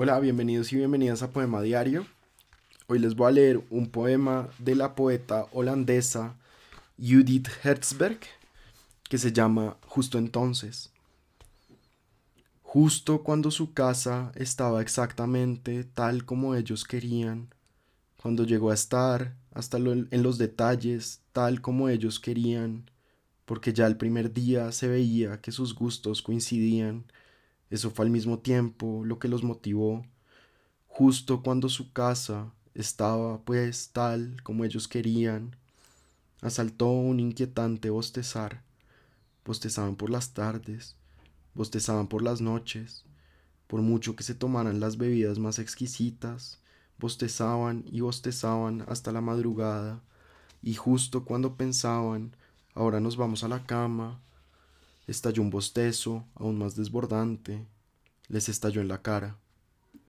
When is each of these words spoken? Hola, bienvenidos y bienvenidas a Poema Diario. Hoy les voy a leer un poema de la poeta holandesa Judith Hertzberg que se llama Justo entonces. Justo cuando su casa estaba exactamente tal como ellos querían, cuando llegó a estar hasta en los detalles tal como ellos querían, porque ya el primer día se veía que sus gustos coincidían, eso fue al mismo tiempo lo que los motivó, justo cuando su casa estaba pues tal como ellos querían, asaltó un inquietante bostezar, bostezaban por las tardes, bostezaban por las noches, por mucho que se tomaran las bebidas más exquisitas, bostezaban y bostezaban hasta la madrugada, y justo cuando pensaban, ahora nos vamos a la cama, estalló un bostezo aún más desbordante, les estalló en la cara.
Hola, 0.00 0.20
bienvenidos 0.20 0.72
y 0.72 0.76
bienvenidas 0.76 1.24
a 1.24 1.32
Poema 1.32 1.60
Diario. 1.60 2.06
Hoy 2.86 3.00
les 3.00 3.16
voy 3.16 3.26
a 3.26 3.32
leer 3.32 3.64
un 3.68 3.88
poema 3.88 4.48
de 4.60 4.76
la 4.76 4.94
poeta 4.94 5.48
holandesa 5.50 6.36
Judith 6.96 7.48
Hertzberg 7.64 8.20
que 9.08 9.18
se 9.18 9.32
llama 9.32 9.76
Justo 9.88 10.18
entonces. 10.18 10.92
Justo 12.62 13.24
cuando 13.24 13.50
su 13.50 13.72
casa 13.72 14.30
estaba 14.36 14.82
exactamente 14.82 15.82
tal 15.82 16.24
como 16.24 16.54
ellos 16.54 16.84
querían, 16.84 17.52
cuando 18.22 18.44
llegó 18.44 18.70
a 18.70 18.74
estar 18.74 19.34
hasta 19.52 19.78
en 19.78 20.22
los 20.22 20.38
detalles 20.38 21.22
tal 21.32 21.60
como 21.60 21.88
ellos 21.88 22.20
querían, 22.20 22.88
porque 23.46 23.72
ya 23.72 23.88
el 23.88 23.96
primer 23.96 24.32
día 24.32 24.70
se 24.70 24.86
veía 24.86 25.40
que 25.40 25.50
sus 25.50 25.74
gustos 25.74 26.22
coincidían, 26.22 27.04
eso 27.70 27.90
fue 27.90 28.04
al 28.06 28.10
mismo 28.10 28.38
tiempo 28.38 29.02
lo 29.04 29.18
que 29.18 29.28
los 29.28 29.42
motivó, 29.42 30.04
justo 30.86 31.42
cuando 31.42 31.68
su 31.68 31.92
casa 31.92 32.52
estaba 32.74 33.40
pues 33.42 33.90
tal 33.92 34.42
como 34.42 34.64
ellos 34.64 34.88
querían, 34.88 35.56
asaltó 36.40 36.90
un 36.90 37.20
inquietante 37.20 37.90
bostezar, 37.90 38.62
bostezaban 39.44 39.96
por 39.96 40.10
las 40.10 40.32
tardes, 40.34 40.96
bostezaban 41.54 42.06
por 42.06 42.22
las 42.22 42.40
noches, 42.40 43.04
por 43.66 43.82
mucho 43.82 44.16
que 44.16 44.24
se 44.24 44.34
tomaran 44.34 44.80
las 44.80 44.96
bebidas 44.96 45.38
más 45.38 45.58
exquisitas, 45.58 46.60
bostezaban 46.98 47.84
y 47.86 48.00
bostezaban 48.00 48.84
hasta 48.88 49.12
la 49.12 49.20
madrugada, 49.20 50.02
y 50.62 50.74
justo 50.74 51.24
cuando 51.24 51.56
pensaban, 51.56 52.34
ahora 52.74 53.00
nos 53.00 53.16
vamos 53.16 53.44
a 53.44 53.48
la 53.48 53.66
cama, 53.66 54.20
estalló 55.08 55.42
un 55.42 55.50
bostezo 55.50 56.24
aún 56.34 56.58
más 56.58 56.76
desbordante, 56.76 57.66
les 58.28 58.48
estalló 58.48 58.80
en 58.80 58.88
la 58.88 59.02
cara. 59.02 59.38